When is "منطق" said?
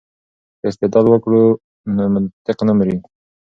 2.13-2.57